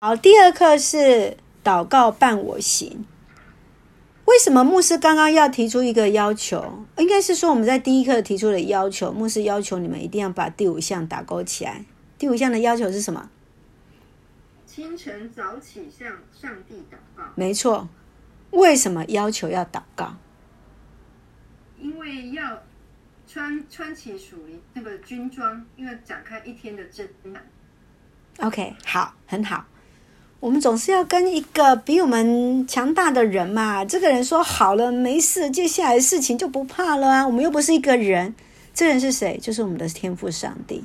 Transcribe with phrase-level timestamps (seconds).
[0.00, 3.04] 好，第二课是祷告伴我行。
[4.26, 6.86] 为什么牧师刚刚要提出一个要求？
[6.98, 11.84] 应该是说我们在第一课提出的要求，牧师要求你们一定要把第五项打勾起来。
[12.16, 13.28] 第五项的要求是什么？
[14.64, 17.24] 清晨早起向上帝祷告。
[17.34, 17.88] 没错。
[18.52, 20.14] 为什么要求要祷告？
[21.76, 22.62] 因为要
[23.26, 27.04] 穿穿起属于那个军装，因为展开一天的征
[27.34, 27.44] 战。
[28.38, 29.66] OK，好，很好。
[30.40, 33.84] 我们总是要跟一个比我们强大的人嘛。
[33.84, 37.26] 这个人说好了，没事，接下来事情就不怕了啊。
[37.26, 38.34] 我们又不是一个人，
[38.72, 39.36] 这人是谁？
[39.42, 40.84] 就是我们的天赋上帝。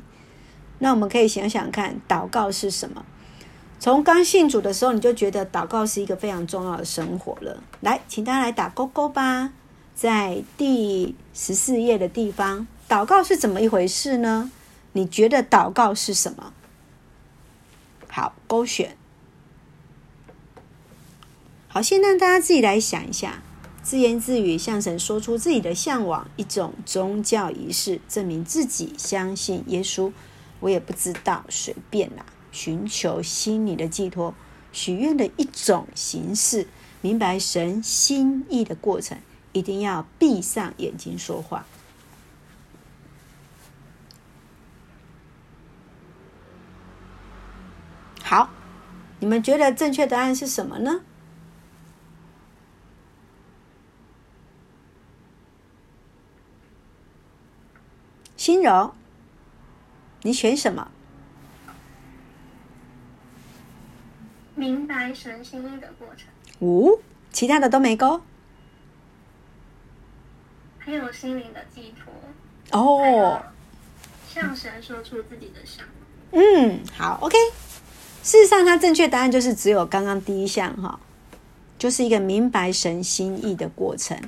[0.80, 3.06] 那我们可以想想看，祷告是什么？
[3.80, 7.62] 从刚信主的时候，你就觉得祷告是一个非常重要的生活了。
[7.82, 9.54] 来，请大家来打勾勾吧，
[9.94, 14.50] 在第十四页的地方，祷告是怎么一回事呢？
[14.94, 16.52] 你觉得祷告是什么？
[18.08, 18.98] 好，勾选。
[21.74, 23.42] 好，先让大家自己来想一下，
[23.82, 30.14] 自言自语向神说出自己的向往，一种宗教仪式，证明自己相信耶稣。
[30.60, 32.28] 我也不知道，随便啦。
[32.52, 34.36] 寻求心理的寄托，
[34.72, 36.68] 许愿的一种形式，
[37.02, 39.18] 明白神心意的过程，
[39.52, 41.66] 一定要闭上眼睛说话。
[48.22, 48.52] 好，
[49.20, 51.02] 你们觉得正确答案是什么呢？
[58.44, 58.94] 心柔，
[60.24, 60.92] 你选什么？
[64.54, 66.28] 明白神心意的过程。
[66.60, 67.00] 五、哦，
[67.32, 68.20] 其他的都没勾。
[70.78, 72.78] 还有心灵的寄托。
[72.78, 73.42] 哦。
[74.28, 75.94] 向神说出自己的想法。
[76.34, 77.38] 嗯，好，OK。
[78.24, 81.00] 事实上，它正确答案就是只有刚刚第一项哈，
[81.78, 84.22] 就是一个明白神心意的过程。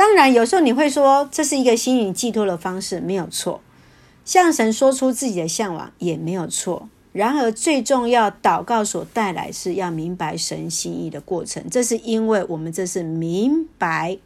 [0.00, 3.60] 当然，有时候你会说这是一个心灵寄托的方式，没有错。
[4.24, 6.88] 向神说出自己的向往也没有错。
[7.12, 11.68] 然而，最重要，祷告所带来是要明白神心意的过程。
[11.68, 14.16] 这是因为我们这是明白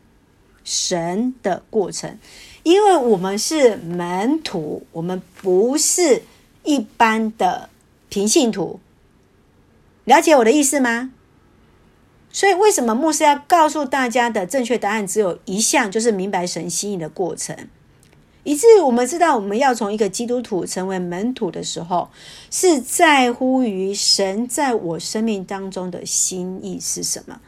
[0.62, 2.20] 神的过程，
[2.62, 6.22] 因为我们是门徒，我们不是
[6.62, 7.68] 一般的
[8.08, 8.78] 平信徒。
[10.04, 11.10] 了解我的意思吗？
[12.34, 17.56] 所以，为什么牧师要告诉大家的正确答案只有一项，就是明白神心意的过程？
[18.42, 22.10] 以致我们知道，我们要从一个基督徒成为门徒的时候，
[22.50, 27.40] 是在乎于神在我生命当中的心意是什么，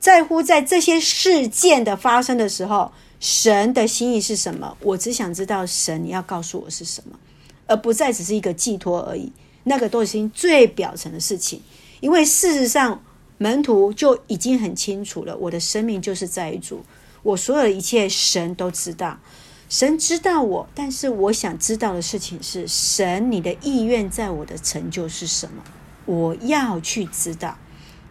[0.00, 4.78] 在乎在这些事件的发生的时候，神的心意是什么。
[4.80, 7.18] 我只想知道神你要告诉我是什么，
[7.66, 9.30] 而不再只是一个寄托而已。
[9.64, 11.60] 那个都是最表层的事情，
[12.00, 13.02] 因为事实上。
[13.38, 16.82] 门徒就已经很清楚了，我的生命就是在于主，
[17.22, 19.18] 我所有的一切神都知道，
[19.68, 25.62] 神知道我，但是我想知道的事情是，神你的意愿在我的成就是什么？
[26.06, 27.58] 我要去知道。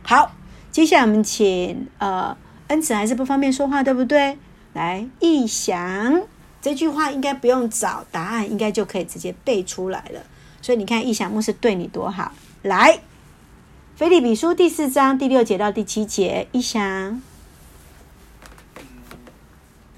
[0.03, 0.33] 好，
[0.71, 2.37] 接下来我们请呃
[2.67, 4.37] 恩慈还是不方便说话，对不对？
[4.73, 6.21] 来，义祥
[6.61, 10.21] 这句话应该不用找答案，应该就可以直接背出来了。
[10.61, 12.31] 所以你看，义祥牧师对你多好，
[12.61, 12.99] 来。
[13.97, 17.21] 腓立比书第四章第六节到第七节，一祥。
[18.75, 18.81] 嗯，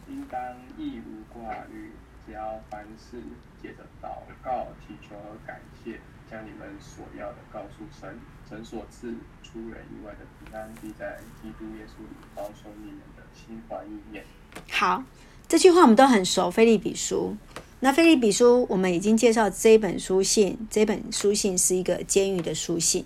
[0.07, 0.39] 应当
[0.77, 1.93] 一无挂虑，
[2.23, 3.17] 只要凡事
[3.59, 4.09] 借着祷
[4.43, 5.99] 告、祈求和感谢，
[6.29, 8.19] 将你们所要的告诉神。
[8.47, 14.23] 神所赐出人意外的平安，必在基督耶稣里保守你们的心怀意念。
[14.69, 15.03] 好，
[15.47, 16.51] 这句话我们都很熟。
[16.51, 17.35] 腓立比书，
[17.79, 23.03] 那腓立比书我们已经介绍这本书信，这本书信是一个监狱的书信。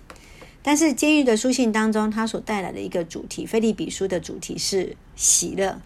[0.62, 5.80] 但是监狱的书信当中，它所带来的一个主题，腓立比书的主题是喜乐，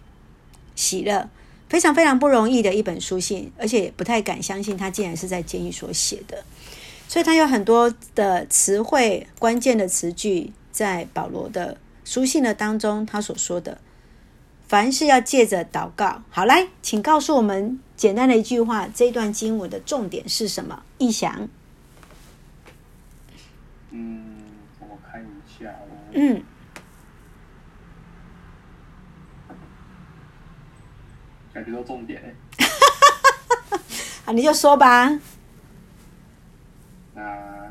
[0.75, 1.31] 喜乐，
[1.69, 6.44] 非常非常不容易的一本书信，而且不太敢相信它竟然是在监狱所写的，
[7.09, 13.79] 所以他有很多的词汇、关键的词句，在保罗的书信的当中，他所说的，
[14.69, 16.22] 凡事要借着祷告。
[16.29, 20.82] 好，来，请告诉我们简单的一句话，这段经文的重点是什么？
[20.99, 21.49] 义祥，
[23.90, 24.36] 嗯。
[26.19, 26.43] 嗯，
[31.53, 32.35] 感觉到重点哎，
[34.25, 35.11] 好， 你就说吧。
[37.15, 37.71] 那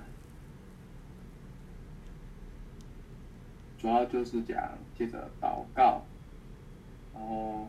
[3.80, 6.06] 主要就是讲接着祷告，
[7.16, 7.68] 然后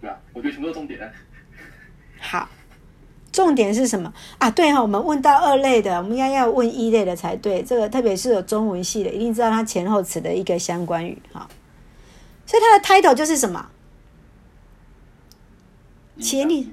[0.00, 1.12] 对啊，我觉得全部都重点。
[2.18, 2.48] 好，
[3.32, 4.50] 重点是什么啊？
[4.50, 7.62] 对哈，我们问到二类的，我们应该要问一类的才对。
[7.62, 11.48] 这个特别是有中文系的，一定知道它前后词的一个相关语哈。
[12.46, 13.68] 所以它的 title 就是什么？
[16.18, 16.72] 潜力，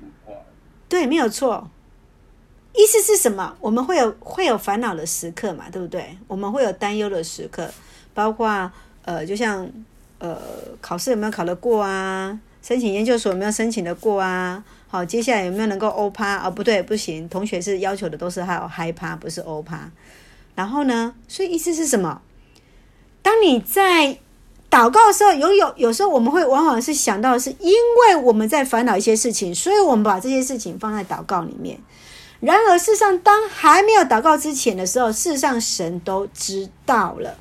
[0.89, 1.69] 对，没有错。
[2.73, 3.55] 意思是什么？
[3.59, 6.17] 我们会有会有烦恼的时刻嘛，对不对？
[6.27, 7.69] 我们会有担忧的时刻，
[8.13, 8.71] 包括
[9.03, 9.67] 呃，就像
[10.19, 10.37] 呃，
[10.81, 12.39] 考试有没有考得过啊？
[12.61, 14.63] 申请研究所有没有申请的过啊？
[14.89, 16.37] 好，接下来有没有能够欧趴？
[16.37, 19.89] 啊，不对，不行，同学是要求的都是还有嗨趴，不是欧趴。
[20.55, 22.21] 然后呢，所以意思是什么？
[23.21, 24.17] 当你在
[24.71, 31.77] 祷告的时候，有有有时候我们会往往是想到的是，因为我们在烦恼一些事情，所以我们把这些事情放在祷告里面。
[32.39, 37.37] 然而，事实上，当还没有祷告之前的时候，事实上神都知道了。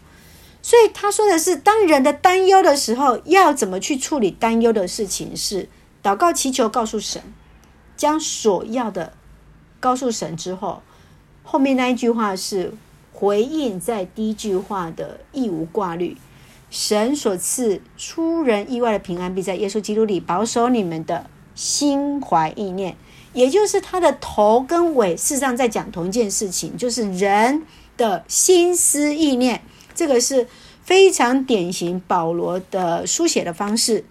[0.66, 5.36] 所以他说的是，当人的担忧的时候，要怎么去处理担忧的事情？
[5.36, 5.68] 是
[6.02, 7.22] 祷告祈求，告诉神，
[7.96, 9.12] 将所要的
[9.78, 10.82] 告诉神之后，
[11.44, 12.72] 后面那一句话是
[13.12, 16.16] 回应在第一句话的亦无挂虑。
[16.68, 22.96] 神所赐出人意外的平安，必在耶稣基督里保守你们的心怀意念。
[23.32, 27.62] 也就是他的头跟尾，事实上在讲同一件事情，就是人
[27.96, 29.62] 的心思意念。
[29.96, 30.46] 这个是
[30.84, 34.04] 非常典型保罗的书写的方式，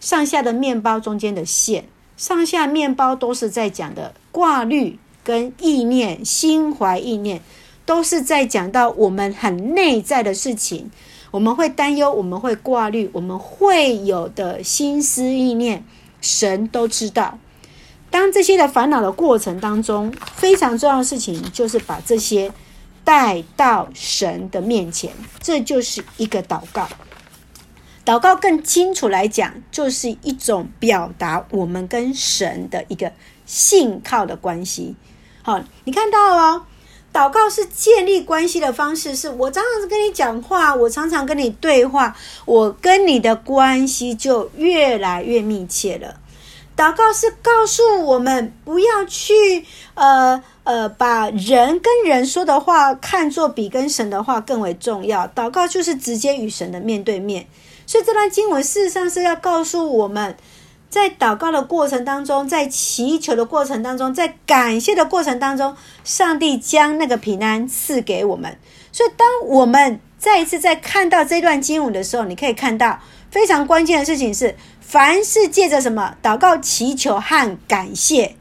[0.00, 1.84] 上下的面包中间的线，
[2.16, 7.42] 上下面包都是在讲的挂虑跟意念，心怀意念，
[7.84, 10.90] 都是在讲到我们很内在的事情，
[11.30, 15.84] 我们会担忧，我们会挂虑，我们会有的心思意念，
[16.22, 17.38] 神都知道。
[18.10, 22.50] 当这些的烦恼的过程当中，非常重要的事情就是把这些。
[23.06, 26.88] 带到神的面前，这就是一个祷告。
[28.04, 33.12] 祷告更清楚来讲，就是一种表达我们跟神的一个
[33.44, 34.96] 信靠的关系。
[35.44, 36.66] 好，你看到哦，
[37.12, 46.18] 祷告是建立关系的方式，是我常常跟你讲话，我常常跟你对话，我跟你的关系就越来越密切了。
[46.76, 49.64] 祷告是告诉我们不要去
[49.94, 50.42] 呃。
[50.66, 55.28] 呃，把人跟人说的话看作比跟神的话更为重要。
[55.28, 57.46] 祷告就是直接与神的面对面，
[57.86, 60.36] 所以这段经文事实上是要告诉我们，
[60.90, 68.58] 在祷告的过程当中，在祈求的过程当中，在感谢的过程当中，上帝将那个平安赐给我们。
[68.90, 72.98] 所以，当我们再一次在看到这段经文的时候，你可以看到
[73.30, 78.34] 非常关键的事情是：凡是借着什么祷告、祈求和感谢。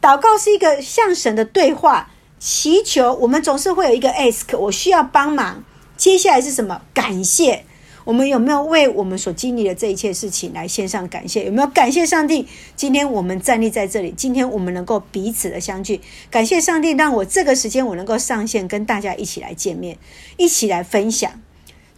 [0.00, 5.62] 祷告是一个向神的对话，祈求我们总是会有一个 ask，我需要帮忙。
[5.96, 6.82] 接下来是什么？
[6.94, 7.64] 感谢。
[8.06, 11.44] 我们有没有为我们所经历的这一切事情来献上感谢？
[11.44, 12.48] 有没有感谢上帝？
[12.74, 16.00] 今天我们站立在这里，今天我们能够彼此的相聚，
[16.30, 19.98] 感谢上帝让我这个时间我能够上线，跟大家一起来见面，
[20.38, 21.30] 一起来分享，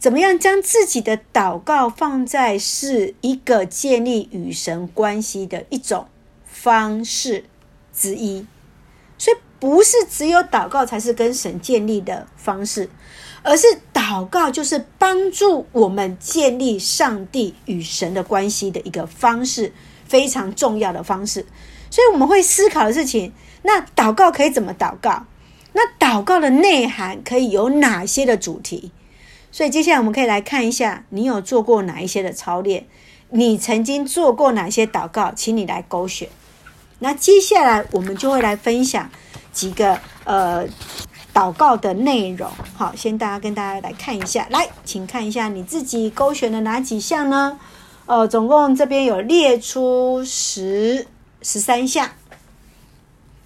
[0.01, 6.09] 怎么样将自己的祷告放在是一个建立与神关系的一种
[6.45, 7.45] 方式。
[7.93, 8.47] 之一，
[9.19, 12.89] 所以不是只有祷告才是跟神建立的方式，
[13.43, 19.73] 而是祷告就是帮助我们建立上帝与神的关系的一个方式，
[20.07, 21.47] 非常重要的方式。
[21.91, 25.27] 所以我们会思考的事情，那祷告可以怎么祷告？
[25.75, 28.91] 那祷告的内涵可以有哪些的主题？
[29.51, 32.87] 所以接下来我们可以来看一下，你有做过哪一些的操练？
[33.31, 35.33] 你曾经做过哪些祷告？
[35.35, 36.29] 请你来勾选。
[37.03, 39.11] 那接下来我们就会来分享
[39.53, 40.65] 几个呃
[41.35, 42.49] 祷告的内容。
[42.77, 47.59] 好，先大家跟大家来看一下，来，请看一下你自己勾选的哪几项呢？
[48.07, 51.07] 呃，总共这边有列出十
[51.43, 52.09] 十三项，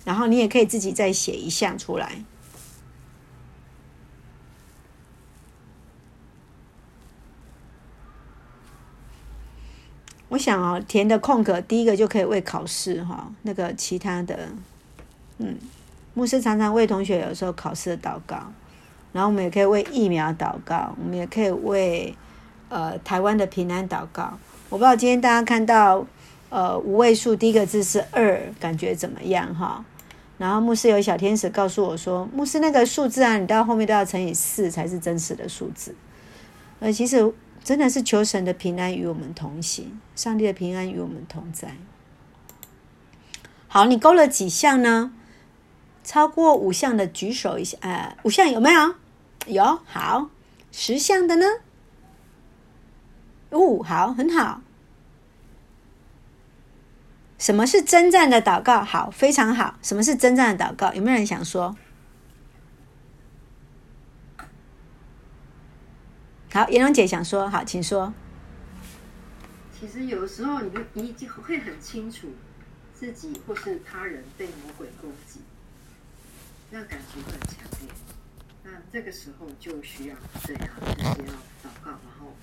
[0.04, 2.12] 然后你也可以自己再写一项出来。
[10.28, 14.48] 我想哦，填的空格第一个就可以为考试哈，那个其他的，
[15.38, 15.56] 嗯，
[16.14, 18.36] 牧师常常为同学有时候考试的祷告，
[19.12, 22.12] 然后我们也可以为疫苗祷告，我们也可以为
[22.68, 24.36] 呃台湾的平安祷告。
[24.68, 26.04] 我不知道今天大家看到
[26.48, 29.84] 呃五位数第一个字是二，感觉怎么样哈？
[30.38, 35.94] 然后牧师有小天使告诉我说，牧师那个数字啊，你到后面都要乘以四才是真实的数字，
[36.80, 37.32] 呃，其实。
[37.66, 41.76] 真的是求神的平安与我们同行，上帝的平安与我们同在。
[43.66, 45.12] 好，你勾了几项呢？
[46.04, 48.94] 超过五项的举手一下，呃，五项有没有？
[49.48, 50.30] 有，好，
[50.70, 51.46] 十项的呢？
[53.50, 54.60] 哦，好，很好。
[57.36, 58.84] 什么是征战的祷告？
[58.84, 59.76] 好，非常好。
[59.82, 60.94] 什么是征战的祷告？
[60.94, 61.76] 有没有人想说？
[66.56, 68.14] 好，颜蓉姐想说，好，请说。
[69.78, 72.28] 其实有的时候，你就你已经会很清楚
[72.98, 75.40] 自己或是他人被魔鬼攻击，
[76.70, 77.90] 那感觉很强烈。
[78.64, 82.34] 那这个时候就需要对啊，就是要祷告，然后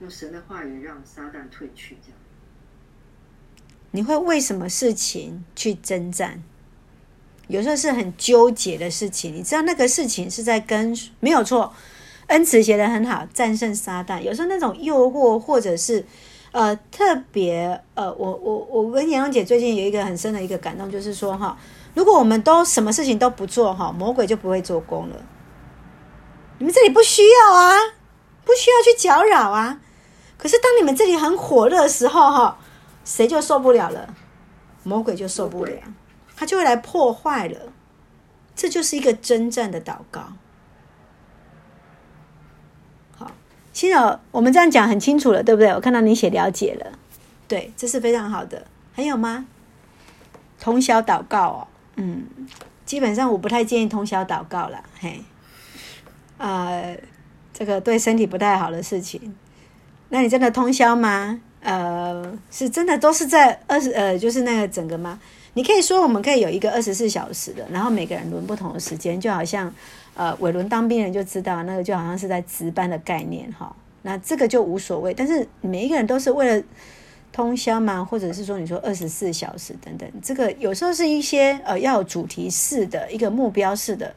[0.00, 2.18] 用神的话语让撒旦退去，这样。
[3.92, 6.42] 你会为什么事情去征战？
[7.46, 11.72] 有时候是很纠结的事情，你知道那个事情是在跟没有错。
[12.30, 14.20] 恩慈写的很好，战胜撒旦。
[14.20, 16.04] 有时候那种诱惑，或者是
[16.52, 21.58] 呃特别呃，我我我跟杨蓉姐最近有一个很深的一个感动，就是说哈，
[21.92, 25.16] 如果我们都什么事情都不做哈，魔鬼就不会做工了。
[26.58, 27.74] 你们这里不需要啊，
[28.44, 29.80] 不需要去搅扰啊。
[30.38, 32.58] 可是当你们这里很火热的时候哈，
[33.04, 34.14] 谁就受不了了？
[34.84, 35.72] 魔鬼就受不了，
[36.36, 37.72] 他就会来破坏了。
[38.54, 40.34] 这就是一个真正的祷告。
[43.72, 45.68] 心柔，我们这样讲很清楚了，对不对？
[45.70, 46.98] 我看到你写了解了，
[47.46, 48.66] 对，这是非常好的。
[48.92, 49.46] 还有吗？
[50.58, 52.24] 通宵祷告哦，嗯，
[52.84, 55.22] 基本上我不太建议通宵祷告了，嘿，
[56.38, 56.98] 呃，
[57.54, 59.34] 这个对身体不太好的事情。
[60.08, 61.40] 那你真的通宵吗？
[61.60, 65.20] 呃，是真的都是在二十呃，就是那个整个吗？
[65.54, 69.72] 你可以说我们可以有一个二十四小时的，然后每个人轮不同的时间，就好像。
[70.14, 73.74] 呃，伟伦当兵人就知道，那个就好像是在值班的概念哈。
[74.02, 76.66] 那这个就无所谓，但是每一个人都是为了
[77.32, 84.14] 通宵嘛，或者是说你说二十四小时等等，这个有时候是一些呃要有主题式的一个目标式的，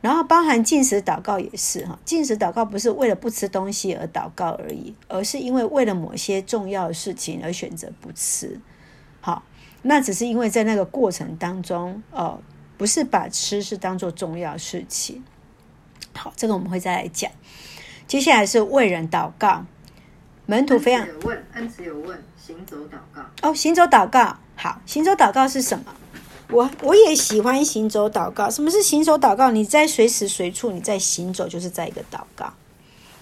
[0.00, 1.98] 然后包含禁食祷告也是哈。
[2.04, 8.60] 禁食祷告不是为了不吃东西而祷告而已，而是因为为了某些重要的事情而选择不吃。
[9.20, 9.42] 好，
[9.82, 12.42] 那只是因为在那个过程当中，哦、呃，
[12.80, 15.22] 不是把吃是当做重要事情。
[16.14, 17.30] 好，这个我们会再来讲。
[18.08, 19.66] 接下来是为人祷告，
[20.46, 24.34] 门徒非常有问，恩慈有问，行走祷告哦，行走祷告。
[24.56, 25.94] 好，行走祷告是什么？
[26.50, 28.48] 我我也喜欢行走祷告。
[28.48, 29.50] 什么是行走祷告？
[29.50, 32.50] 你在随时随处，你在行走，就是在一个祷告。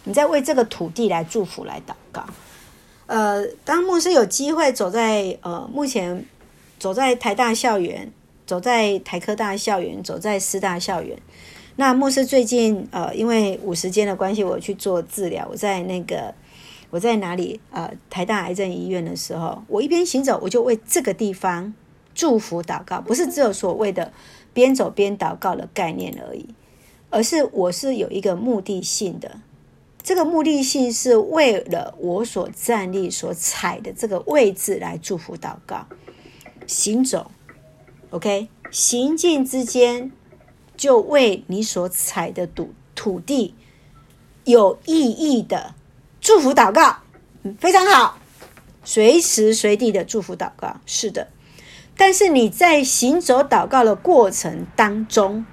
[0.04, 2.24] 你在为这个土地来祝福，来祷告。
[3.06, 6.24] 呃，当牧师有机会走在呃，目前
[6.78, 8.12] 走在台大校园，
[8.48, 11.18] 走在台科大校园，走在师大校园。
[11.76, 15.46] 那牧师最近呃，因为五十间的关系，我去做治疗。
[15.50, 16.34] 我在那个
[16.88, 21.74] 我在哪里呃，台大癌症医院的时候，我一边行走，我就为这个地方
[22.14, 24.10] 祝福祷告，不是只有所谓的
[24.54, 26.48] 边走边祷告的概念而已，
[27.10, 29.42] 而是我是有一个目的性的。
[30.02, 35.86] 这个目的性是为了我所站立所踩的这个位置来祝福祷告，
[36.66, 37.30] 行走
[38.10, 40.12] ，OK，行进之间。
[40.76, 43.56] 就为你所踩的土土地
[44.44, 45.74] 有意义的
[46.20, 46.98] 祝福祷告，
[47.58, 48.16] 非常好。
[48.84, 51.26] 随时随地的祝福祷告，是的。
[51.96, 55.44] 但是你在行走祷告的过程当中，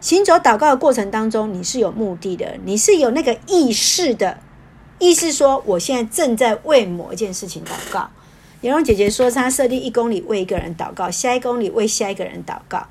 [0.00, 4.40] 行走祷告的过程当中，你是有目的的，你是有那个意识的，
[4.98, 8.10] 意思说，我现在正在为某一件事情祷告。
[8.62, 12.86] 颜蓉姐姐说，她设定一公里为一个人祷告，下一公里为下一个人祷告。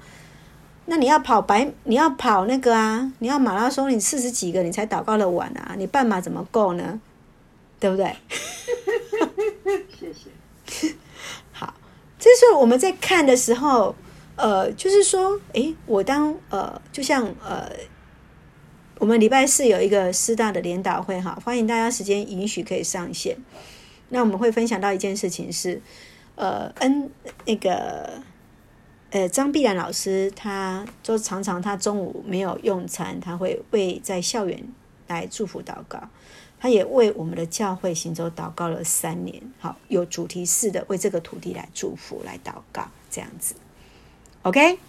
[0.86, 7.00] 那你要跑百，你要跑那个啊，你要马拉松，你四十几个你才祷告的完啊，你半马怎么够呢？
[7.80, 8.14] 对不对？
[9.98, 10.94] 谢谢。
[11.54, 11.74] 好，
[12.20, 13.96] 这是我们在看的时候，
[14.36, 17.72] 呃，就是说，诶，我当呃，就像呃，
[19.00, 23.38] 我们礼拜四有一个师大的联导会哈，欢迎大家时间允许可以上线。
[24.12, 25.82] 那我们会分享到一件事情是，
[26.36, 27.10] 呃，恩
[27.46, 28.22] 那个。
[29.14, 34.64] 呃，张碧然老师，他就常常他中午没有用餐，他会为在校园
[35.10, 36.02] 来祝福祷告，
[36.58, 43.54] 他也为我们的教会行走祷告了三年，好，有主题式的为这个土地来祝福来祷告，这样子
[44.44, 44.80] ，OK，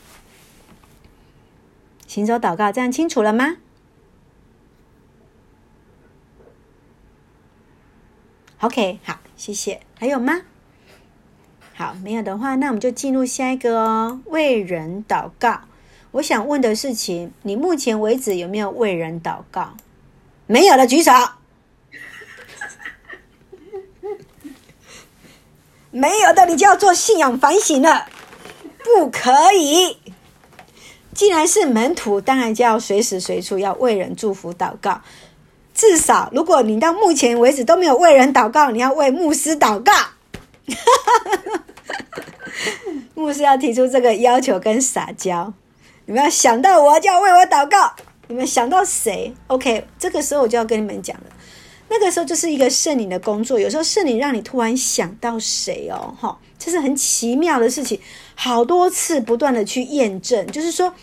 [2.07, 3.57] 行走祷告这样清楚了吗？
[8.63, 10.41] ？OK，好，谢谢，还有吗？
[11.75, 14.21] 好，没有的话，那我们就进入下一个哦。
[14.27, 15.63] 为人祷告，
[16.13, 19.75] 我想问的事情，你目前为止有没有为人祷告？
[20.47, 21.11] 没有的举手。
[25.91, 28.07] 没有的，你就要做信仰反省了。
[28.85, 29.99] 不可以。
[31.15, 35.03] 既然是门徒，当然就要随时随处要为人祝福祷告。
[35.75, 39.93] 至少，如果你到目前为止都没有为人祷告，你要为牧师祷告。
[43.15, 45.53] 牧师要提出这个要求跟撒娇，
[46.07, 47.93] 你们要想到我就要为我祷告。
[48.29, 51.25] 你们想到谁？OK，这个时候我就要跟你们讲了。
[51.89, 58.01] 那个时候就是一个圣灵的工作，有时候圣灵让你突然想到谁哦，哈，这是很奇妙的事情，
[58.35, 60.95] 好多次不断的去验证，就是说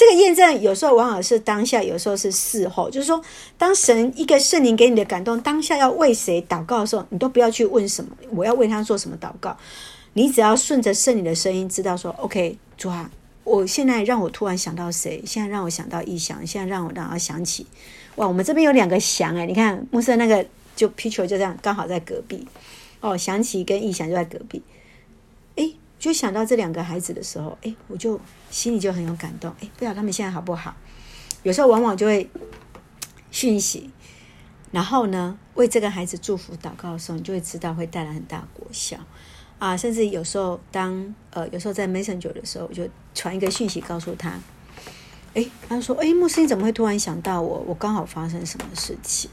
[0.00, 3.22] 这个验证有时候往往是当下，有时候是事后，就是说
[3.58, 9.54] 当神一个圣灵给你的感动，当下要为谁祷告的时候，你都不要去问什么，我要为他做什么祷告，
[10.14, 13.10] 你只要顺着圣灵的声音，知道说 OK，主啊，
[13.44, 17.66] 我现在让我突然想到谁，现在让我想到异象，现在让我让我想起。
[18.14, 22.48] 哇，我们这边有两个翔哎，你看牧师那个就皮球就这样刚好在隔壁。
[23.00, 24.62] 哦，想起跟义翔就在隔壁，
[25.56, 28.18] 哎，就想到这两个孩子的时候，哎，我就
[28.50, 30.74] 心里就很有感动，哎，不知道他们现在好不好？
[31.42, 32.28] 有时候往往就会
[33.30, 33.90] 讯息，
[34.70, 38.98] 然后呢，为这个孩子祝福祷告的时候，你就会知道会带来很大果效
[39.58, 44.38] 啊，甚至有时候当呃有时候在 Messenger 的时候，我就传一个讯息告诉他。
[45.32, 47.64] 哎，他说：“哎，牧师，你怎么会突然想到我？
[47.68, 49.30] 我刚好发生什么事情？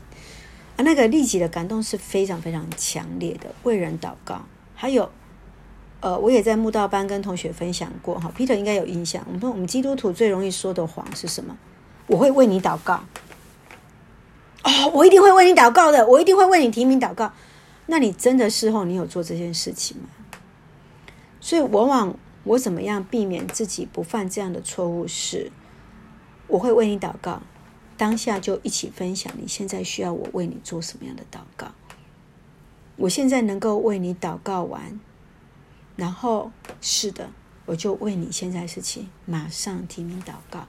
[0.75, 3.51] 啊，那个立即的感动是非常非常强烈的。
[3.63, 4.45] 为人祷告，
[4.75, 5.11] 还有，
[6.07, 8.17] 呃，我也在慕道班跟同学分享过。
[8.17, 9.21] 哈，Peter 应该有印象。
[9.27, 11.57] 我们说，我们基督徒最容易说的谎是什么？
[12.07, 13.01] 我会为你祷告。
[14.63, 17.33] 哦，我一定会为你祷告的，我一定会为你提名祷告。
[17.87, 20.07] 那你真的事后你有做这件事情吗？
[21.41, 25.51] 所以，往往我怎么样避免自己不犯这样的错误是？
[26.47, 27.41] 我会为你祷告，
[27.97, 29.33] 当下就一起分享。
[29.37, 31.67] 你现在需要我为你做什么样的祷告？
[32.95, 34.97] 我现在能够为你祷告完，
[35.97, 36.49] 然后
[36.79, 37.29] 是的，
[37.65, 40.65] 我就为你现在事情马上提名祷告。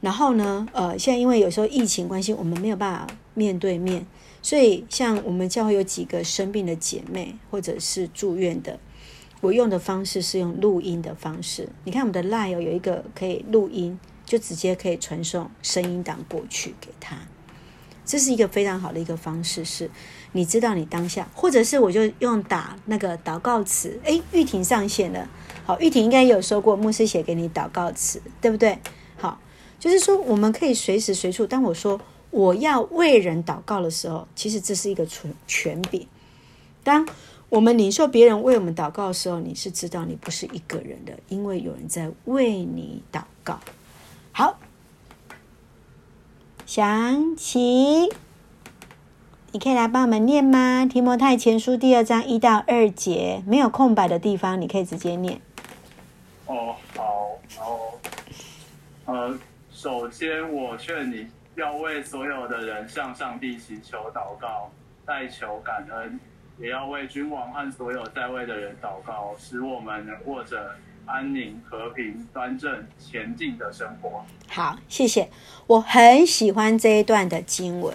[0.00, 4.06] 然后呢，呃，现在因为有时候疫情关系，我们没有办法面对面，
[4.40, 8.80] 所以像我们教会有几个生病的姐妹或者是住院的，
[9.42, 11.68] 我用的方式是用录音的方式。
[11.84, 14.00] 你看我们的 Line 有一个可以录音。
[14.26, 17.14] 就直接可以传送声音档过去给他，
[18.06, 19.62] 这是一个非常好的一个方式。
[19.66, 19.90] 是，
[20.36, 24.00] 你知道你当下，或者是我就用打那个祷告词。
[24.02, 25.28] 诶，玉婷上线了，
[25.64, 28.76] 好，玉婷应该有说过牧师写给你祷告词，对不对？
[29.16, 29.38] 好，
[29.78, 31.46] 就是说我们可以随时随处。
[31.46, 36.06] 当我说我要为人祷告的时候，其实这是一个权权柄。
[36.82, 37.08] 当
[37.48, 43.60] 我们领受别人为我们祷告的时候，你是知道你不是一个人的，因为有人在为你祷告。
[44.32, 44.58] 好，
[46.66, 48.10] 想起，
[49.54, 50.84] 你可以来帮我们念吗？
[50.84, 55.40] 提摩太前书第二章一到二节，没有空白的地方，你可以直接念。
[56.46, 58.00] 哦，好，然后，
[59.04, 59.38] 呃，
[59.70, 64.68] 首先我劝你要为所有的人向上帝祈求祷告，
[65.06, 66.18] 代求感恩，
[66.58, 70.74] 也要为君王和所有在位的人祷告，使我们能过着。
[71.06, 74.24] 安宁、和平、端正、前进的生活。
[74.48, 75.28] 好，谢谢。
[75.66, 77.94] 我很喜欢这一段的经文。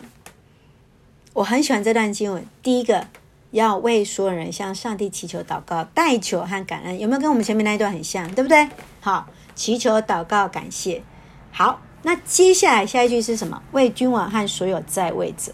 [1.33, 2.43] 我很喜欢这段经文。
[2.63, 3.05] 第一个，
[3.51, 8.33] 要为所有人向上帝祈求、祷告、代求和感恩，有没有跟我们前面那一段很像？
[8.33, 8.67] 对不对？
[8.99, 11.03] 好，祈求、祷告、感谢。
[11.51, 13.61] 好，那接下来下一句是什么？
[13.71, 15.53] 为君王和所有在位者。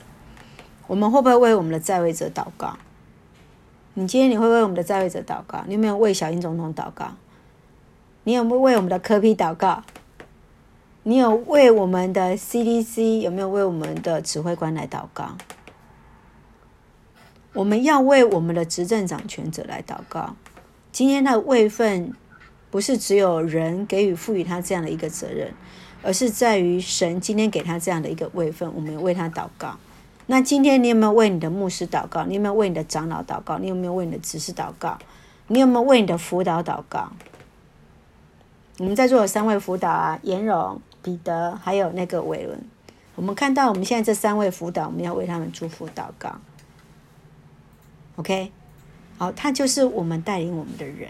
[0.88, 2.78] 我们会不会为我们的在位者祷告？
[3.96, 5.64] 你今天你会为我们的在位者祷告？
[5.68, 7.12] 你有没有为小英总统祷告？
[8.24, 9.84] 你有没有为我们的柯 P 祷告？
[11.04, 15.38] 你有为我们的 CDC 有没有为我们的指挥官来祷告？
[17.56, 20.36] 我们要为我们的执政掌权者来祷告。
[20.92, 22.14] 今天的位分
[22.70, 25.54] 不是只有人给予赋予他这样的一个责任，
[26.04, 29.78] 而是在于神今天给他这样的一个位分，我们为他祷告。
[30.26, 32.26] 那今天你有没有为你的牧师祷告？
[32.26, 33.58] 你有没有为你的长老祷告？
[33.58, 34.98] 你有没有为你的执事祷告？
[35.48, 37.10] 你有没有为你的辅导祷告？
[38.80, 42.60] 我们在座有三位辅导啊，颜荣、彼得，还有那个伟伦。
[43.16, 46.36] 我们看到我们现在这三位辅导，我们要为他们祝福祷告。
[48.16, 48.52] OK，
[49.18, 51.10] 好，他就是我们带领我们的人。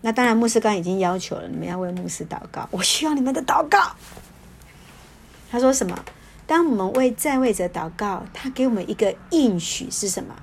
[0.00, 2.68] 那当然，牧师刚已经要求了，你们要为牧师祷告。
[2.70, 3.94] 我需要你们的祷告。
[5.50, 6.04] 他说什么？
[6.46, 10.34] 当我们为在位者祷告，他给我们一个应许是什么？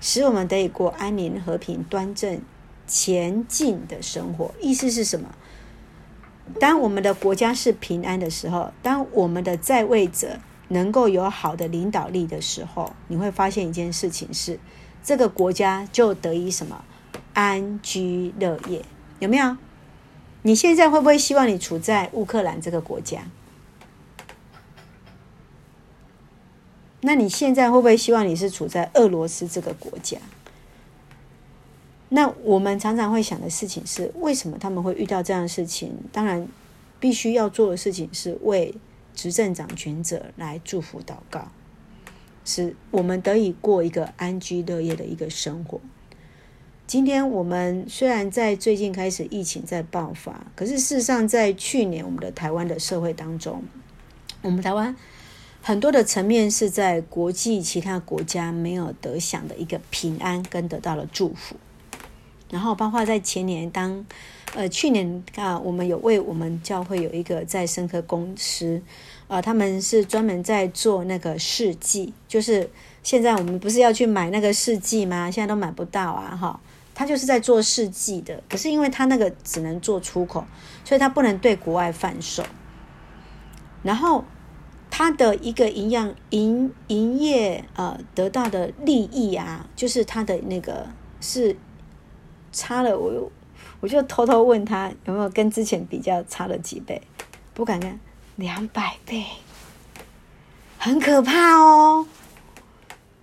[0.00, 2.40] 使我们得以过安宁、和平、端正、
[2.86, 4.52] 前进的生活。
[4.60, 5.32] 意思是什么？
[6.58, 14.58] 当我们的国家是平安的时候，当我们的在位者能够有好的领导力的时候，你会发现一件事情是，
[15.04, 16.84] 这个国家就得以什么
[17.34, 18.82] 安居乐业，
[19.20, 19.56] 有没有？
[20.42, 23.22] 你现在会不会希望你处在乌克兰这个国家？
[27.02, 30.16] 那你现在会不会希望你是处在俄罗斯这个国家？
[32.08, 35.92] 那我们常常会想的事情是，为什么他们会遇到这样的事情？
[36.12, 36.48] 当然，
[36.98, 38.74] 必须要做的事情是为
[39.14, 41.48] 执政掌权者来祝福祷告，
[42.44, 45.80] 使我们得以过一个安居乐业的一个生活。
[46.86, 53.62] 今天我们虽然在最近开始疫情在爆发，可是事实上在去年我们的台湾的社会当中，
[54.42, 54.94] 我们台湾
[55.62, 61.56] 很多的层面是在国际其他国家没有得享的一个平安跟得到了祝福。
[62.50, 64.04] 然后包括在前年当，
[64.54, 68.80] 呃去年啊，我们有为我们教会有一个在深科公司，
[69.28, 72.70] 呃他们是专门在做那个试剂，就是
[73.02, 75.30] 现在我们不是要去买那个试剂吗？
[75.30, 76.60] 现在都买不到啊，哈。
[76.96, 80.46] 他就是在做试剂的，可是因为他那个只能做出口，
[80.84, 82.44] 所以他不能对国外贩售。
[83.82, 84.24] 然后
[84.90, 90.86] 他的一个营养营营业呃得到的利益啊，就是他的那个
[91.20, 91.56] 是
[92.52, 93.32] 差了我，我
[93.80, 97.02] 我就偷偷问他有没有跟之前比较差了几倍，
[97.52, 97.98] 不敢看
[98.36, 99.24] 两百倍，
[100.78, 102.06] 很可怕哦。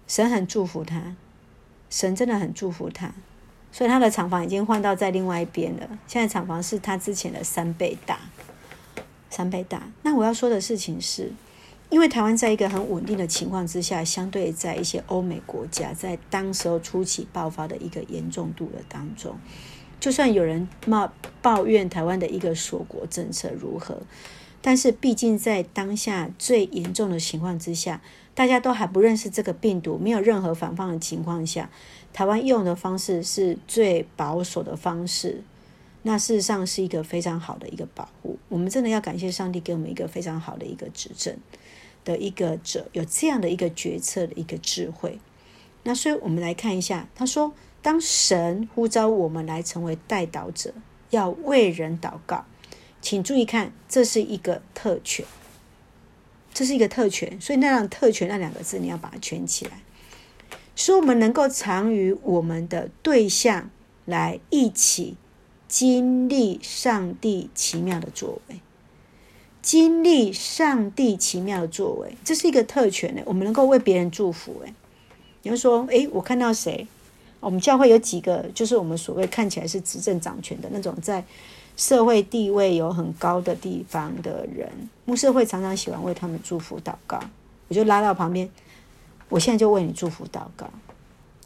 [0.08, 1.16] 神很祝福他，
[1.90, 3.12] 神真的很祝福他。
[3.74, 5.88] 所以他的厂房已经换到在另外一边了。
[6.06, 8.20] 现在厂房是他之前的三倍大，
[9.30, 9.84] 三倍大。
[10.04, 11.32] 那我要说的事情是，
[11.90, 19.38] 因为台湾在一个很稳定的情况之下，相对在一些欧美国家，在当时候初期爆发的一个严重度的当中，
[20.02, 21.10] 就算有人骂
[21.42, 24.02] 抱怨台湾的一个锁国政策如何，
[24.62, 28.02] 但是毕竟在当下最严重的情况之下，
[28.36, 31.70] 大家都还不认识这个病毒，没有任何防范的情况下。
[32.14, 35.42] 台湾用的方式是最保守的方式，
[36.04, 38.38] 那事实上是一个非常好的一个保护。
[38.50, 41.36] 我们真的要感谢上帝给我们一个非常好的一个执政
[42.04, 45.20] 的一个者，有这样的一个决策的一个智慧。
[45.84, 50.74] 那所以我们来看一下，他说：“当神呼召我们来成为代祷者，
[51.10, 52.46] 要为人祷告，
[53.02, 55.26] 请注意看，这是一个特权，
[56.54, 57.40] 这是一个特权。
[57.42, 59.82] 所以那样特权那两个字，你要把它圈起来。”
[60.74, 63.70] 使我们能够常与我们的对象
[64.06, 65.16] 来一起
[65.68, 68.62] 经历上帝奇妙的作为，
[69.62, 73.22] 经历上帝奇妙的作为，这是一个特权呢。
[73.26, 74.74] 我们能够为别人祝福哎，
[75.44, 76.88] 你会说，诶，我看到谁？
[77.42, 81.24] 我们教会有几个，就是我们所谓看起来是执政掌权的那种，在
[81.82, 84.72] 社会地位有很高的地方的人，
[85.04, 87.20] 牧师会常常喜欢为他们祝福祷告，
[87.68, 88.48] 我就拉到旁边。
[89.30, 90.70] 我现在就为你祝福祷告，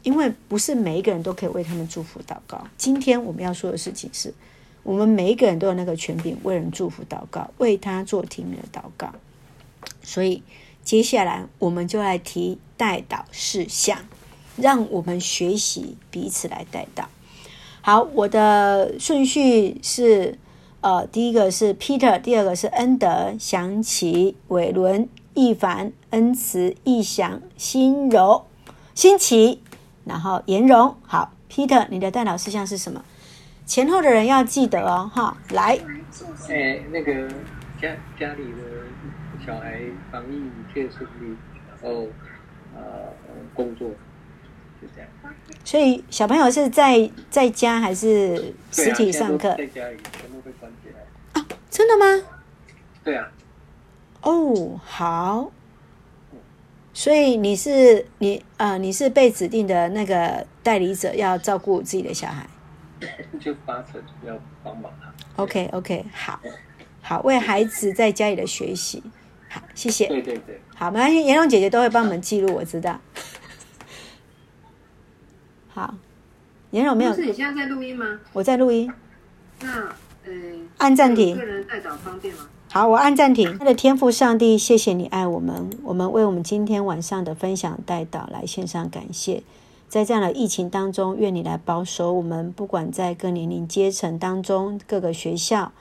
[0.02, 2.62] 因为不是每一个人都可以为他们祝福祷告。
[2.76, 4.34] 今天我们要说的事情是，
[4.82, 9.10] 我们每一个人都有那个权柄为人祝福祷告，为他做提名的祷告。
[10.02, 10.42] 所以
[10.84, 14.00] 接下来我们就来提代祷事项，
[14.58, 17.06] 让我们学习彼此来代祷。
[17.86, 20.36] 好，我的顺序是：
[20.80, 25.08] 呃，第一个是 Peter，第二个是恩德、祥奇、伟伦。
[25.34, 28.46] 易凡、恩慈、易祥、心柔、
[28.92, 29.62] 新奇，
[30.04, 30.96] 然后颜容。
[31.02, 33.04] 好，Peter，你的代祷事项是什么？
[33.64, 35.78] 前后的人要记得哦，哈，来。
[36.48, 37.28] 哎、那个
[37.80, 39.78] 家家里的小孩
[40.10, 41.36] 防疫一切顺利，
[41.70, 42.08] 然后
[42.74, 42.82] 呃
[43.54, 43.88] 工作
[44.94, 45.08] 这样。
[45.64, 49.50] 所以小朋友是在在家还是实体上课？
[49.50, 51.40] 啊、在家里全部被关起来。
[51.40, 52.24] 啊，真的吗？
[53.02, 53.30] 对啊。
[54.22, 55.52] 哦，好，
[56.92, 62.46] 所以你是你啊、呃，你是被指定的那个代理者，要照顾自己的小孩，
[63.38, 65.12] 就八成要帮忙他。
[65.44, 66.40] Okay, 好，
[67.02, 69.02] 好，为孩子在家里的学习，
[69.48, 70.08] 好，谢谢。
[70.08, 72.98] 对对对，好，没关系，颜龙姐姐都会帮我们记录，我知道。
[75.76, 75.94] 好，
[76.70, 77.12] 颜容没有？
[77.12, 78.18] 是你现在在录音吗？
[78.32, 78.90] 我在录音。
[79.60, 79.82] 那
[80.24, 80.32] 呃，
[80.78, 81.36] 按暂停。
[81.36, 82.48] 个人代祷方便吗？
[82.70, 83.58] 好，我按暂停。
[83.58, 89.42] 他的天赋上帝，谢谢你爱我们，我们为我们今天晚上的分享代祷来献上感谢。
[89.86, 95.72] 在这样的疫情当中，愿你来保守我们，不管在各年龄阶层当中，各个学校、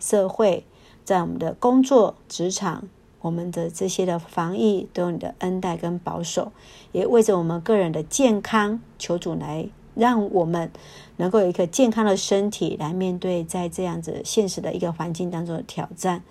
[0.00, 0.64] 社会，
[1.04, 2.82] 在我们的工作职场，
[3.24, 6.52] 我们的这些的防疫都有你的恩待跟保守，
[6.92, 10.70] 也为着我们个人的健康，求主来让我们。
[11.16, 16.22] 能够有一个健康的身体来面对在这样子现实的一个环境当中的挑战，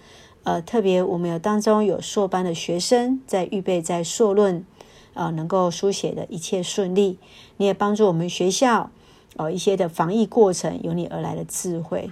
[0.44, 4.66] 呃，特别我们有当中有硕班的学生在预备在硕论，
[5.14, 7.18] 呃，能够书写的一切顺利。
[7.56, 8.92] 你也帮助我们学校，
[9.38, 12.12] 呃，一些的防疫过程由你而来的智慧。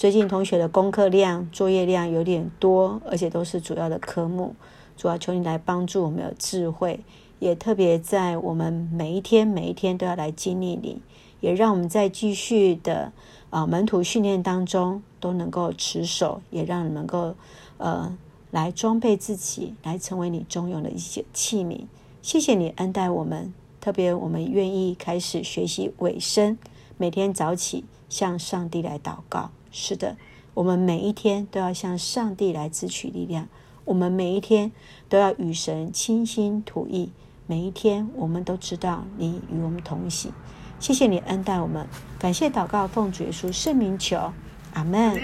[0.00, 4.54] 最近同学的功课量、作业量有点多，而且都是主要的科目，
[4.96, 7.00] 主要求你来帮助我们有智慧，
[7.38, 11.02] 也特别在我们每一天每一天都要来经历你。
[11.40, 13.12] 也让我们在继续的
[13.50, 17.34] 啊、门徒训练当中都能够持守，也让你能够
[17.76, 18.16] 呃
[18.50, 21.82] 来装备自己，来成为你中用的一些器皿。
[22.22, 26.56] 谢谢你恩待我们，特别我们愿意开始学习尾声，
[26.96, 29.50] 每天早起向上帝来祷告。
[29.70, 30.16] 是的，
[30.54, 33.48] 我们每一天都要向上帝来支取力量，
[33.84, 34.72] 我们每一天
[35.08, 37.12] 都要与神倾心吐意。
[37.46, 40.32] 每一天，我们都知道你与我们同行。
[40.78, 41.86] 谢谢你恩待我们，
[42.18, 44.32] 感谢祷告，奉主耶稣圣名求，
[44.72, 45.20] 阿门。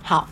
[0.00, 0.28] 好，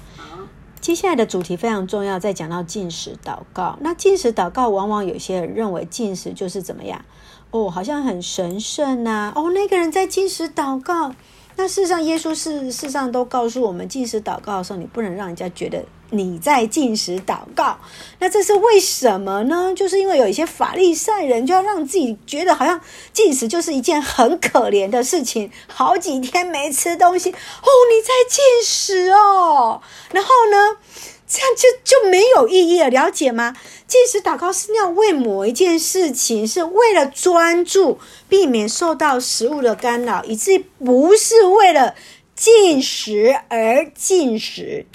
[0.81, 3.77] 接下来的主题非常重要，再讲到进食祷告。
[3.81, 7.05] 那进食祷告，往往有些人认为进食就是怎么样？
[7.51, 9.33] 哦，好像很神圣呐、啊。
[9.35, 11.13] 哦，那个人在进食祷告。
[11.57, 15.85] 那事实上，耶稣事实上都告诉我们，进食祷告的时候，你不能让人家觉得。
[16.11, 17.77] 你在进食祷告，
[18.21, 19.73] 那这是为什么呢？
[19.75, 22.81] 就是因为有一些法利赛人就要让自己觉得好像
[23.13, 27.35] 进食就是一件很可怜的事情，好几天没吃东西哦，
[27.91, 30.77] 你在进食哦，然后呢，
[31.29, 33.57] 这样就就没有意义了，了解吗？
[33.89, 41.95] 禁食祷告是要为某一件事情，是为了专注，避免受到食物的干扰，以至不是为了
[42.35, 44.87] 禁食而禁食。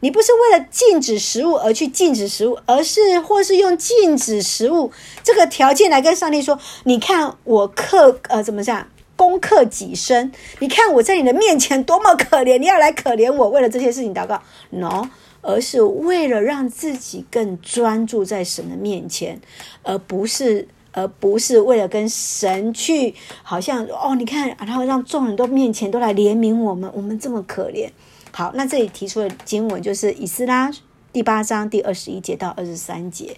[0.00, 4.92] 你不是为了禁止食物而去禁止食物，而是或是用禁止食物
[5.24, 10.30] 这个条件来跟上帝说：“你看我克呃怎么讲，攻克己身？
[10.60, 13.48] 你看我在你的面前多么可怜，你要来可怜我？
[13.48, 15.08] 为了这些事情祷告？No，
[15.48, 19.40] 而是为了让自己更专注在神的面前，
[19.82, 27.88] 而不是而不是为了跟神去好像哦，你看，然后让众人都面前都来怜悯我们，我们这么可怜。”
[28.30, 30.70] 好，那这里提出的经文就是以斯拉
[31.14, 33.34] 第八章第二十一节到二十三节。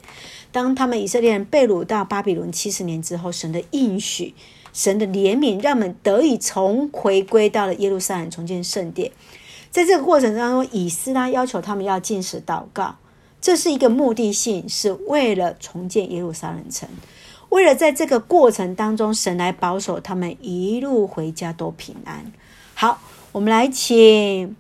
[0.51, 4.35] 当他们以色列人被掳到巴比伦七十年之后，神的应许、
[4.73, 9.13] 神的怜悯，让我们得以重回归到了耶路撒冷重建圣殿。
[9.71, 12.97] 在这个过程当中，以斯拉要求他们要进食祷告，
[13.41, 16.89] 这是一个目的性，是为了重建耶路撒冷城，
[17.51, 22.33] 为了在这个过程当中，神来保守他们一路回家都平安。
[22.75, 23.01] 好，
[23.33, 24.57] 我们来请。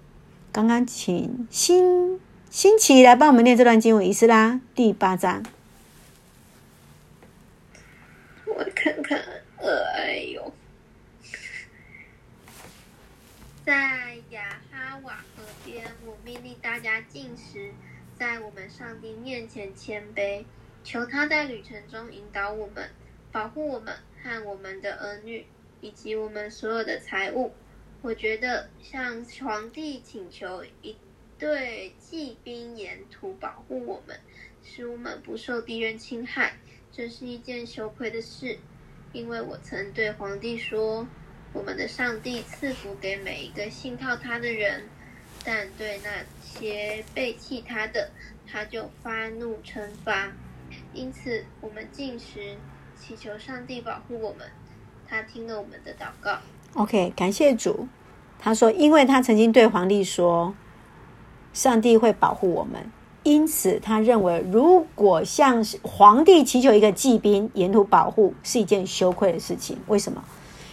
[0.53, 2.19] 刚刚请新
[2.51, 5.45] 新奇来帮我们念这段经文，以斯拉第八章。
[8.47, 9.17] 我看看，
[9.59, 10.53] 哎呦，
[13.65, 14.10] 在，
[16.31, 17.73] 命令大家进食，
[18.17, 20.45] 在我们上帝面前谦卑，
[20.85, 22.89] 求他在旅程中引导我们，
[23.33, 25.45] 保护我们和我们的儿女，
[25.81, 27.53] 以及我们所有的财物。
[28.01, 30.97] 我觉得向皇帝请求一
[31.37, 34.17] 对骑兵沿途保护我们，
[34.63, 36.57] 使我们不受敌人侵害，
[36.93, 38.57] 这是一件羞愧的事。
[39.13, 41.09] 因为我曾对皇帝说，
[41.53, 44.85] 我们的上帝赐福给每一个信靠他的人，
[45.45, 46.11] 但对那
[46.43, 48.11] 些背弃他的，
[48.51, 50.33] 他就发怒惩罚。
[50.93, 52.57] 因此，我们进食，
[52.97, 54.47] 祈求上帝保护我们。
[55.09, 56.39] 他听了我们的祷告。
[56.75, 57.89] OK，感谢主。
[58.39, 60.55] 他说：“因为他曾经对皇帝说，
[61.53, 62.91] 上帝会保护我们，
[63.23, 69.79] 因此他认为，如果向皇帝祈求一个骑兵沿途保护，是一件羞愧的事情。
[69.89, 70.25] 为什么？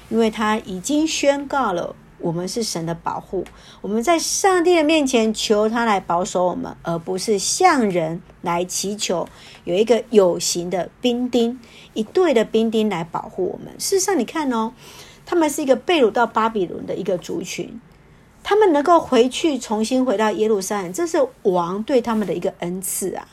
[0.10, 3.44] 因为他已经宣告了，我们是神的保护，
[3.82, 9.28] 我们在上帝的面前求他来保守我们，而不是向人来祈求
[9.64, 11.60] 有一个有形的兵丁，
[11.94, 13.74] 一队的兵丁来保护我们。
[13.80, 14.74] 事实上，你看哦。”
[15.30, 17.82] 他们是一个被掳到巴比伦的一个族群，
[18.44, 23.28] 他们能够回去重新回到耶路撒冷，这是王对他们的一个恩赐啊，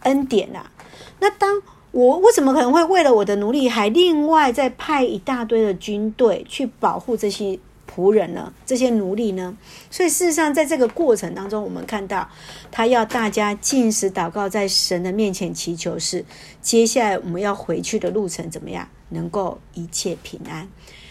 [0.00, 0.72] 恩典啊。
[1.20, 7.56] 那当我我怎么可能会为了我的奴隶，还另外再派一大堆的军队去保护这些
[7.96, 8.52] 仆人呢？
[8.66, 9.56] 这些奴隶呢？
[9.90, 12.28] 所以事实上，在这个过程当中，我们看到
[12.70, 16.22] 他要大家进食祷告，在神的面前祈求，是
[16.60, 20.68] 接下来我们要回去的路程怎么样，能够一切平安。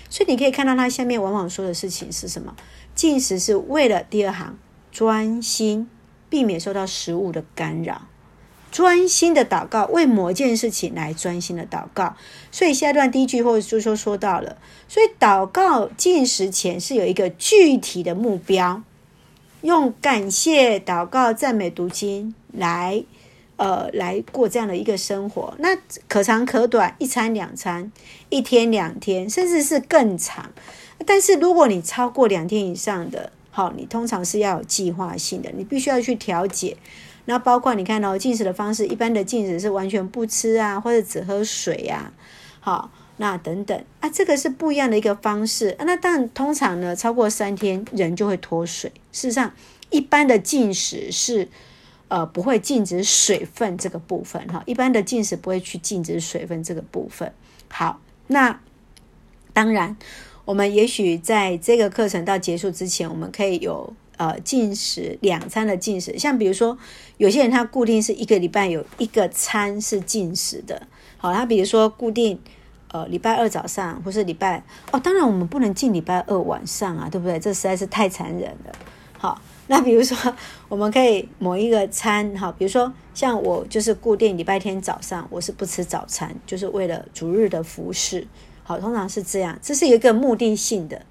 [0.08, 2.56] 所以你可以看到，他下面往往说的事情是什么？
[2.94, 4.58] 进食是为了第二行
[4.92, 5.90] 专心，
[6.30, 8.04] 避免受到食物的干扰，
[8.76, 12.14] 专心的祷告，为某件事情来专心的祷告。
[12.52, 14.58] 所以下一段第一句或者就说说到了，
[14.90, 18.84] 所以祷告进食前是有一个具体的目标，
[19.62, 23.06] 用感谢、祷告、赞美、读经来。
[23.58, 25.70] 呃，来过这样的一个生活，那
[26.10, 27.90] 可长可短，一餐两餐，
[28.28, 30.52] 一天两天，甚至是更长。
[31.06, 36.76] 但是如果你超过两天以上的，好，你通常是要有计划性的，你必须要去调节。
[37.26, 42.14] 那包括你看、哦、进食的方式，一般的进食是完全不吃啊，或者只喝水啊，
[42.60, 45.86] 好，那等等啊，这个是不一样的一个方式啊。
[45.86, 48.92] 那但，通常呢，超过三天人就会脱水。
[49.12, 49.52] 事实上，
[49.90, 51.48] 一般的禁食是
[52.08, 57.34] 呃不会禁止水分这个部分哈，一般的禁食不会去禁止水分这个部分。
[57.70, 58.60] 好，那
[59.54, 59.98] 当然，
[60.44, 66.78] 我们也许在这个课程到结束之前，我们可以有呃禁食两餐的禁食，像比如说
[67.18, 72.40] 有些人他固定是一个礼拜有一个餐是禁食的，好，他比如说固定。
[72.90, 77.38] 呃，礼拜二早上或是礼拜哦，当然我们不能进礼拜二晚上啊，对不对？
[77.38, 78.72] 这实在是太残忍了。
[79.18, 80.34] 好，那比如说
[80.70, 88.26] 我们可以某一个餐，哈，比如说像我就是固定礼拜天早上我是不吃早餐，就是为了逐日的服侍。
[88.64, 91.02] 好，通常是这样，这是一个目的性的，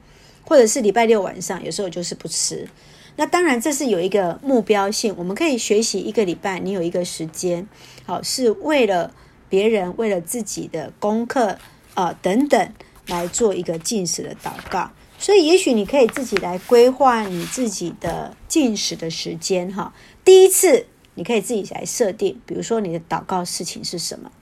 [0.47, 2.67] 或者是礼拜六晚上有时候就是不吃。
[3.16, 7.68] 那当然这是有一个目标性，我们可以学习一个礼拜，你有一个时间，
[8.07, 9.12] 好，是为了
[9.48, 11.59] 别人，为了自己的功课。
[11.94, 12.72] 啊、等等，
[13.07, 14.90] 来做一个进食的祷告。
[15.16, 19.94] 所以，也许你可以自己来规划你自己的进食的时间哈。
[20.24, 24.33] 第一次，你可以自己来设定，比如说你的祷告事情是什么。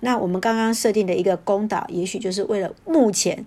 [0.00, 3.46] 那我们刚刚设定的一个公祷，也许就是为了目前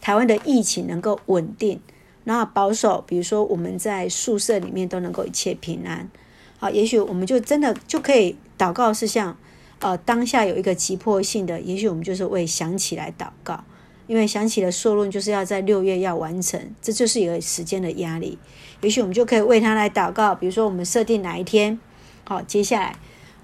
[0.00, 1.82] 台湾的疫情能够稳定，
[2.24, 6.10] 然后保守，比如说我们在宿舍里面都能够一切平安。
[6.58, 9.36] 好，也许我们就真的就可以祷告是像。
[9.84, 13.64] 呃，当下有一个急迫性的，也许我们就是为想起来祷告，
[14.06, 18.38] 因为想起了硕论就是要在六月要完成，这就是一个时间的压力。
[18.80, 21.80] 也许我们就可以为他来祷告，比如说我们设定哪一天，
[22.22, 22.94] 好，接下来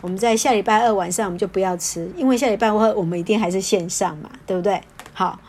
[0.00, 4.80] 我们在下礼拜二晚上我们就不要吃，因为下礼拜二我们一定还是线上嘛，对不对？
[5.12, 5.40] 好，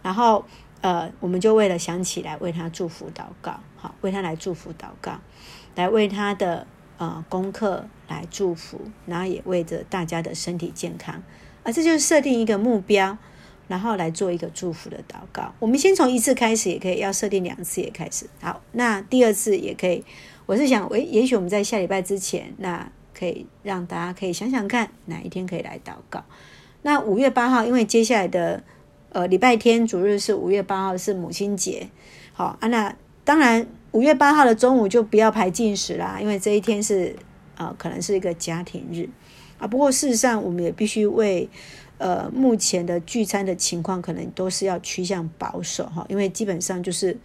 [0.00, 0.42] 然后
[0.80, 5.20] 呃，我们就为了想起来为他祝福祷告，好，为他来祝福祷告，
[5.74, 6.66] 来为他的。
[7.00, 11.22] 呃，功课来祝福，然后也为着大家的身体健康，
[11.62, 13.16] 啊，这就是设定一个目标，
[13.68, 15.54] 然后来做一个祝福的祷告。
[15.60, 18.26] 我们先从一次开始，也可以；要设定两次也开始。
[18.40, 20.04] 好，那第二次也可以。
[20.46, 26.24] 我是想，诶，也许我们在下礼拜之前，那可以让大家可以想想看，哪一天可以来祷告。
[26.82, 28.64] 那五月八号，因为接下来的
[29.10, 31.88] 呃礼拜天主日是五月八号，是母亲节。
[32.32, 32.94] 好啊，那
[33.24, 33.66] 当然。
[33.92, 37.16] 五月八号的中午就不要排禁食啦，因为这一天是
[37.56, 39.08] 呃可能是一个家庭日
[39.58, 39.66] 啊。
[39.66, 41.48] 不过事实上，我们也必须为
[41.96, 47.16] 呃目前的聚餐的情况，可能都是要趋向保守哈，因为基本上就是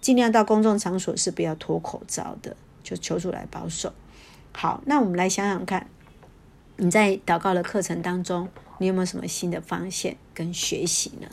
[0.00, 3.92] 尽量到公众场所是不要脱口罩的，就求主来保守。
[4.52, 5.88] 好，那我们来想想看，
[6.76, 8.48] 你在祷告的课程当中，
[8.82, 11.28] 你有没有什么新的发现跟学习呢？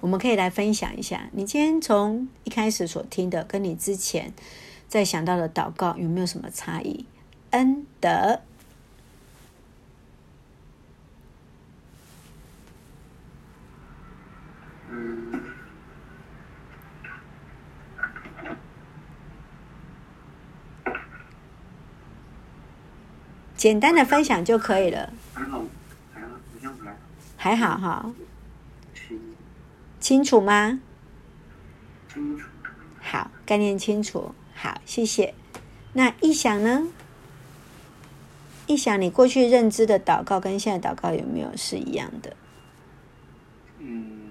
[0.00, 4.32] 我们可以来分享一下，你今天从一开始所听的，跟你之前
[4.88, 7.06] 在想到的祷告有没有什么差异？
[7.50, 8.40] 恩德，
[14.90, 15.40] 嗯，
[23.56, 25.12] 简单的分享就可以了。
[27.42, 28.14] 还好，哈。
[29.98, 30.78] 清楚吗？
[32.08, 32.46] 清楚。
[33.00, 34.32] 好，概念清楚。
[34.54, 35.34] 好，谢谢。
[35.92, 36.86] 那意想呢？
[38.68, 42.36] 意想，你过去认知的祷告跟现在祷告有没有是一样的？
[43.80, 44.28] 嗯，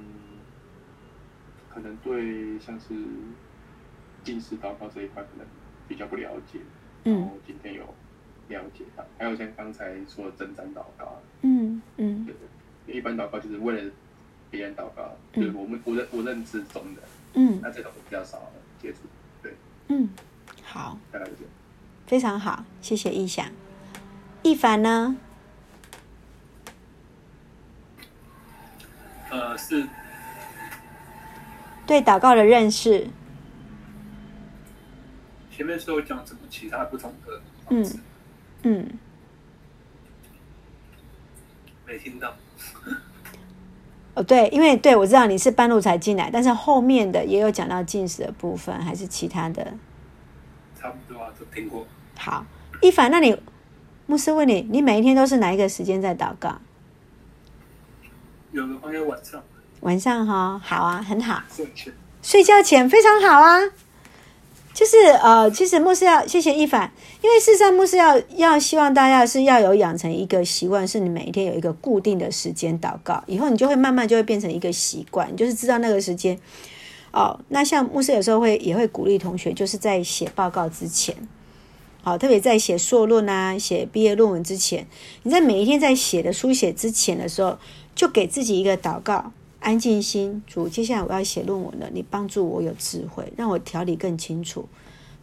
[1.69, 2.95] 可能对像是
[4.23, 5.45] 近视祷告这一块可能
[5.85, 6.59] 比较不了解。
[7.03, 7.19] 嗯。
[7.19, 7.83] 然后今天有
[8.47, 11.21] 了解到，还有像刚才说的征战祷告。
[11.41, 12.25] 嗯嗯。
[12.25, 12.47] 对对，
[12.91, 13.91] 一般祷告就是为了。
[14.49, 17.01] 别人祷告，就是我们我认我认知中的，
[17.35, 18.51] 嗯，那这种比较少
[18.81, 18.99] 接触，
[19.41, 19.55] 对，
[19.87, 20.09] 嗯，
[20.61, 21.51] 好，大概是这样，
[22.05, 23.49] 非常好，谢谢意想，
[24.43, 25.15] 一凡呢？
[29.29, 29.87] 呃，是
[31.87, 33.07] 对祷告的认识，
[35.49, 37.99] 前面是有讲什么其他不同的，嗯
[38.63, 38.89] 嗯，
[41.87, 42.35] 没听到。
[44.13, 49.73] 哦，对，因为对我知道你是半路才进来，但是后面的也有讲到进食的部分，还是其他的？
[50.79, 51.85] 差不多啊，都听过。
[52.17, 52.45] 好，
[52.81, 53.37] 一凡，那你
[54.07, 56.57] 牧师问你，你每一天都是哪一个时间在祷告？
[58.51, 59.41] 有的话要晚上。
[59.79, 61.41] 晚上哈、哦，好啊，很好。
[61.49, 61.93] 睡前。
[62.21, 63.59] 睡觉前非常好啊。
[64.73, 66.91] 就是呃，其实牧师要谢谢一凡，
[67.21, 76.39] 因为事实上牧师要要希望大家是要有养成一个习惯，是你每一天有一个固定的时间祷告，以后你就会慢慢就会变成一个习惯，就是知道那个时间。
[77.11, 81.13] 哦，那像牧师有时候会也会鼓励同学，就是在写报告之前，
[82.01, 84.87] 好，特别在写硕论啊、写毕业论文之前，
[85.23, 87.59] 你在每一天在写的书写之前的时候，
[87.93, 94.67] 就给自己一个祷告，安静心，主，接下来我要写论文了，你帮助我有智慧，让我条理更清楚，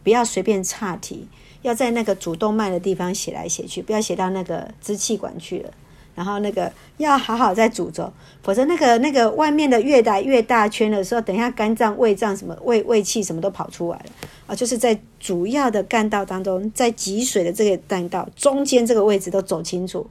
[0.03, 1.27] 不要随便岔题，
[1.61, 5.69] 要在那个主动脉的地方写来写去，不要写到那个支气管去了。
[6.15, 8.11] 然后那个要好好在主轴，
[8.43, 14.05] 否则那个那个外面的越来越大圈的时候，等一下肝脏、胃脏什么胃胃气什么都跑出来了
[14.47, 14.53] 啊！
[14.53, 20.05] 就是在主要的干道当中，在积水的这个干道中间这个位置都走清楚，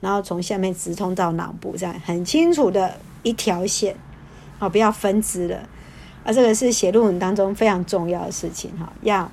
[0.00, 3.94] 然后从下面直通到脑部，这样很清楚的一条线，
[4.58, 5.68] 好，不要分支了。
[6.24, 9.30] 啊，这个是写论文当中非常重要的事情哈，要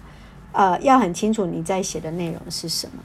[0.51, 3.03] 呃要很清楚你在写的内容是什么，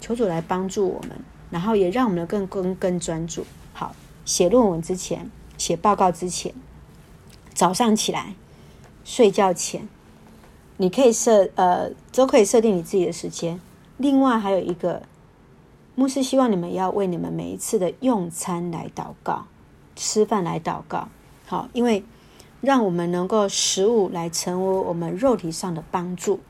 [0.00, 1.10] 求主来帮助我们。
[1.50, 3.46] 然后也让我们更更更专注。
[3.72, 6.52] 好，写论文之前，写报告之前，
[7.52, 8.34] 早上起来，
[9.04, 9.88] 睡觉前，
[10.78, 13.60] 你可以设呃，都可以设定你自己的时间。
[13.98, 15.02] 另外还有一个，
[15.94, 19.46] 牧师希望你们要为你们每一次的用餐来祷告，
[19.96, 21.08] 吃饭来祷告。
[21.46, 22.04] 好，因为
[22.60, 26.40] 让我们能够食物来成为我们肉体上的帮助，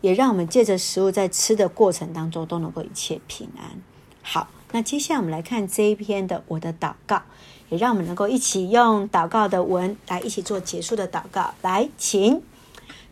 [0.00, 3.80] 也让我们借着食物在吃的过程当中都能够一切平安。
[4.22, 7.22] 好，那接下来我们来看这一篇的我的祷告，
[7.68, 11.52] 也让我们能够一起用祷告的文来一起做结束的祷告。
[11.60, 12.42] 来，请，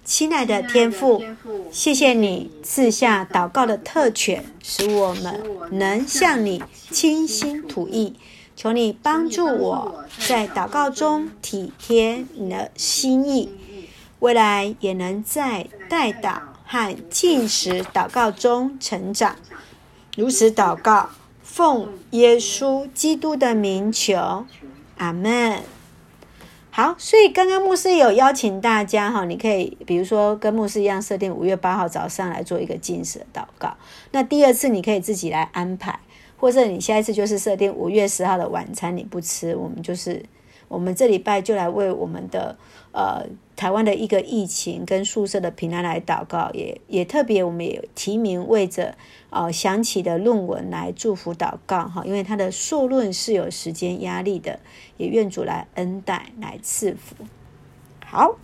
[0.04, 1.22] 亲爱的天父，
[1.70, 8.14] 谢谢你赐下祷告的特权，使我们能向你倾心吐意。
[8.58, 13.48] 求你帮助我在祷告中体贴你的心意，
[14.18, 19.36] 未来也能在代祷和进食祷告中成长。
[20.16, 24.44] 如此祷告，奉耶稣基督的名求，
[24.96, 25.62] 阿门。
[26.72, 33.76] 好，所以刚刚牧师有邀请大家哈，你可以比如说跟牧师一样设定五月八号早上来做一个进食的祷告。
[34.10, 36.00] 那第二次你可以自己来安排，
[36.38, 40.24] 或者你下一次就是设定五月十号的晚餐你不吃，我们就是
[40.68, 42.56] 我们这礼拜就来为我们的
[42.92, 43.26] 呃。
[43.58, 48.94] 台湾的一个疫情跟宿舍的平安来祷告，也也特别，我们也提名为着
[49.30, 54.60] 呃想起的论文来祝福祷告哈，因为他的硕论是有时间压力的，
[54.96, 57.16] 也愿主来恩待来赐福。
[58.06, 58.36] 好。